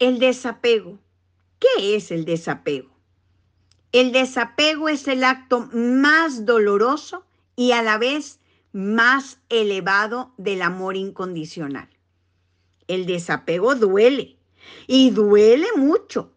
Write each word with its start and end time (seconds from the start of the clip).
El 0.00 0.20
desapego. 0.20 1.00
¿Qué 1.58 1.96
es 1.96 2.12
el 2.12 2.24
desapego? 2.24 2.88
El 3.90 4.12
desapego 4.12 4.88
es 4.88 5.08
el 5.08 5.24
acto 5.24 5.68
más 5.72 6.46
doloroso 6.46 7.26
y 7.56 7.72
a 7.72 7.82
la 7.82 7.98
vez 7.98 8.38
más 8.72 9.40
elevado 9.48 10.34
del 10.36 10.62
amor 10.62 10.96
incondicional. 10.96 11.88
El 12.86 13.06
desapego 13.06 13.74
duele 13.74 14.38
y 14.86 15.10
duele 15.10 15.66
mucho. 15.74 16.32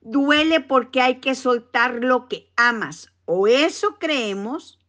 Duele 0.00 0.58
porque 0.58 1.00
hay 1.00 1.20
que 1.20 1.36
soltar 1.36 2.02
lo 2.02 2.26
que 2.26 2.50
amas 2.56 3.12
o 3.24 3.46
eso 3.46 3.98
creemos 4.00 4.80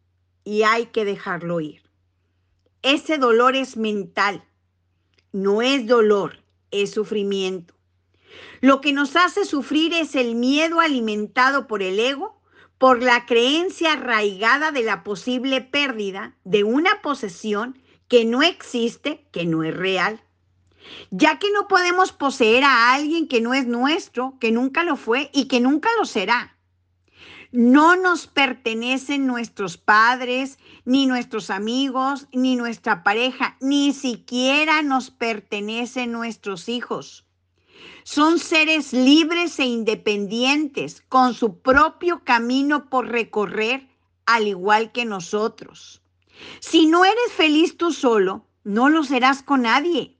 y 0.44 0.64
hay 0.64 0.88
que 0.88 1.06
dejarlo 1.06 1.60
ir. 1.60 1.84
Ese 2.82 3.20
dolor 3.20 3.56
es 3.56 3.78
mental, 3.78 4.44
no 5.32 5.62
es 5.62 5.86
dolor, 5.86 6.44
es 6.72 6.90
sufrimiento. 6.90 7.76
Lo 8.62 8.82
que 8.82 8.94
nos 8.94 9.16
hace 9.16 9.46
sufrir 9.46 9.94
es 9.94 10.16
el 10.16 10.36
miedo 10.36 10.80
alimentado 10.80 11.68
por 11.68 11.82
el 11.82 12.00
ego, 12.00 12.42
por 12.78 13.04
la 13.04 13.26
creencia 13.26 13.94
arraigada 13.94 14.72
de 14.72 14.84
la 14.84 15.04
posible 15.04 15.62
pérdida 15.62 16.36
de 16.44 16.64
una 16.64 17.02
posesión 17.02 17.78
que 18.08 18.26
no 18.26 18.42
existe, 18.42 19.28
que 19.32 19.46
no 19.46 19.64
es 19.64 19.76
real. 19.76 20.22
Ya 21.12 21.40
que 21.40 21.52
no 21.52 21.68
podemos 21.68 22.12
poseer 22.12 22.64
a 22.64 22.94
alguien 22.94 23.28
que 23.28 23.40
no 23.40 23.54
es 23.54 23.68
nuestro, 23.68 24.38
que 24.40 24.52
nunca 24.52 24.84
lo 24.84 24.96
fue 24.96 25.30
y 25.32 25.46
que 25.46 25.60
nunca 25.60 25.90
lo 25.98 26.06
será. 26.06 26.58
No 27.52 27.96
nos 27.96 28.28
pertenecen 28.28 29.28
nuestros 29.28 29.78
padres, 29.78 30.58
ni 30.86 31.06
nuestros 31.06 31.50
amigos, 31.50 32.28
ni 32.32 32.56
nuestra 32.56 33.04
pareja, 33.04 33.58
ni 33.60 33.94
siquiera 33.94 34.82
nos 34.82 35.12
pertenecen 35.12 36.12
nuestros 36.12 36.70
hijos. 36.70 37.26
Son 38.04 38.40
seres 38.40 38.94
libres 38.94 39.60
e 39.60 39.66
independientes, 39.66 41.04
con 41.08 41.34
su 41.34 41.60
propio 41.60 42.24
camino 42.24 42.90
por 42.90 43.08
recorrer, 43.08 43.88
al 44.26 44.48
igual 44.48 44.92
que 44.92 45.06
nosotros. 45.06 46.02
Si 46.60 46.88
no 46.88 47.06
eres 47.06 47.32
feliz 47.36 47.78
tú 47.78 47.92
solo, 47.92 48.46
no 48.64 48.90
lo 48.90 49.04
serás 49.04 49.44
con 49.44 49.64
nadie. 49.64 50.18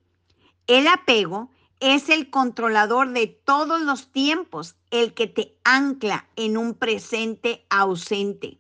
El 0.68 0.88
apego 0.88 1.50
es 1.80 2.10
el 2.10 2.30
controlador 2.30 3.12
de 3.12 3.28
todos 3.28 3.82
los 3.82 4.12
tiempos, 4.12 4.76
el 4.92 5.14
que 5.14 5.28
te 5.28 5.58
ancla 5.64 6.30
en 6.36 6.58
un 6.58 6.76
presente 6.76 7.66
ausente. 7.70 8.60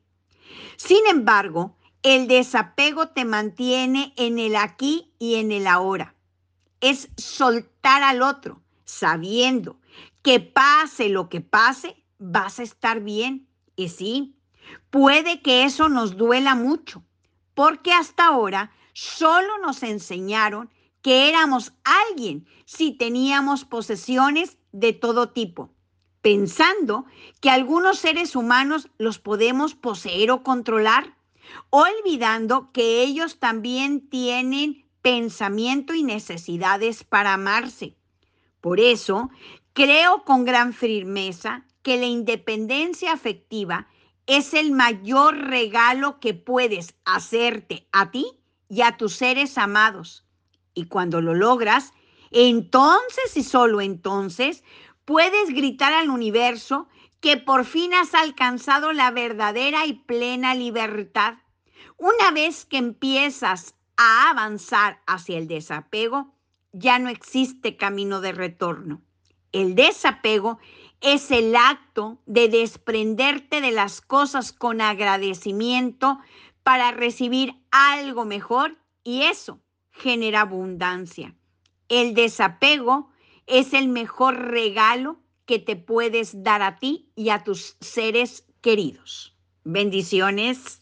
Sin 0.78 1.06
embargo, 1.08 1.78
el 2.04 2.28
desapego 2.28 3.10
te 3.10 3.26
mantiene 3.26 4.14
en 4.18 4.40
el 4.40 4.56
aquí 4.56 5.14
y 5.20 5.36
en 5.36 5.52
el 5.52 5.68
ahora. 5.68 6.16
Es 6.80 7.10
soltar 7.16 8.02
al 8.02 8.24
otro, 8.24 8.61
sabiendo 8.92 9.80
que 10.22 10.40
pase 10.42 11.08
lo 11.10 11.30
que 11.30 11.40
pase, 11.42 11.96
vas 12.20 12.60
a 12.60 12.64
estar 12.64 13.00
bien. 13.00 13.48
Y 13.76 13.88
sí, 13.90 14.36
puede 14.90 15.42
que 15.42 15.64
eso 15.64 15.88
nos 15.88 16.18
duela 16.18 16.56
mucho, 16.56 17.04
porque 17.54 17.94
hasta 17.94 18.28
ahora 18.28 18.72
solo 18.94 19.58
nos 19.60 19.82
enseñaron 19.84 20.70
que 21.02 21.30
éramos 21.30 21.74
alguien 21.84 22.46
si 22.66 22.92
teníamos 22.92 23.64
posesiones 23.64 24.58
de 24.74 24.92
todo 24.94 25.30
tipo, 25.30 25.74
pensando 26.22 27.06
que 27.40 27.50
algunos 27.50 27.98
seres 27.98 28.36
humanos 28.36 28.90
los 28.98 29.20
podemos 29.20 29.74
poseer 29.74 30.32
o 30.32 30.44
controlar, 30.44 31.16
olvidando 31.70 32.72
que 32.72 33.02
ellos 33.02 33.40
también 33.40 34.10
tienen 34.10 34.86
pensamiento 35.02 35.94
y 35.94 36.04
necesidades 36.04 37.04
para 37.04 37.34
amarse. 37.34 37.96
Por 38.62 38.80
eso, 38.80 39.30
creo 39.74 40.24
con 40.24 40.46
gran 40.46 40.74
firmeza 40.74 41.66
que 41.82 41.98
la 41.98 42.06
independencia 42.06 43.12
afectiva 43.12 43.88
es 44.28 44.54
el 44.54 44.72
mayor 44.72 45.36
regalo 45.38 46.20
que 46.20 46.34
puedes 46.34 46.96
hacerte 47.04 47.88
a 47.92 48.12
ti 48.12 48.26
y 48.70 48.82
a 48.82 48.96
tus 48.98 49.16
seres 49.16 49.58
amados 49.58 50.26
y 50.74 50.86
cuando 50.86 51.22
lo 51.22 51.34
logras, 51.34 51.94
entonces 52.32 53.36
y 53.36 53.44
solo 53.44 53.82
entonces 53.82 54.64
puedes 55.06 55.50
gritar 55.50 55.94
al 55.94 56.10
universo 56.10 56.88
que 57.20 57.38
por 57.38 57.66
fin 57.66 57.94
has 57.94 58.14
alcanzado 58.14 58.94
la 58.94 59.12
verdadera 59.12 59.86
y 59.86 59.94
plena 59.94 60.56
libertad. 60.56 61.36
Una 61.98 62.32
vez 62.32 62.66
que 62.66 62.78
empiezas 62.78 63.76
a 63.98 64.30
avanzar 64.30 65.02
hacia 65.06 65.38
el 65.38 65.48
desapego, 65.48 66.34
ya 66.72 67.00
no 67.00 67.10
existe 67.10 67.78
camino 67.78 68.22
de 68.22 68.32
retorno. 68.32 69.02
El 69.52 69.76
desapego 69.76 70.60
es 71.02 71.32
el 71.32 71.56
acto 71.56 72.20
de 72.26 72.48
desprenderte 72.48 73.60
de 73.60 73.72
las 73.72 74.02
cosas 74.02 74.52
con 74.54 74.82
agradecimiento 74.82 76.20
para 76.64 76.92
recibir 76.92 77.56
algo 77.72 78.24
mejor 78.26 78.78
y 79.04 79.24
eso 79.24 79.60
genera 79.92 80.42
abundancia. 80.42 81.36
El 81.90 82.14
desapego 82.14 83.10
es 83.48 83.74
el 83.74 83.90
mejor 83.90 84.36
regalo 84.52 85.20
que 85.46 85.60
te 85.60 85.76
puedes 85.76 86.44
dar 86.44 86.62
a 86.62 86.78
ti 86.78 87.12
y 87.16 87.30
a 87.30 87.44
tus 87.44 87.76
seres 87.82 88.46
queridos. 88.62 89.36
Bendiciones. 89.64 90.82